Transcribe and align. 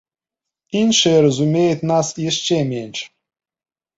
Іншыя 0.79 1.17
разумеюць 1.25 1.85
нас 1.91 2.07
яшчэ 2.31 2.57
менш. 2.73 2.99